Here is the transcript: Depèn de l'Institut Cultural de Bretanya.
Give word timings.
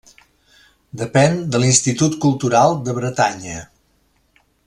Depèn 1.01 1.35
de 1.55 1.61
l'Institut 1.63 2.17
Cultural 2.25 2.75
de 2.89 2.97
Bretanya. 3.01 3.61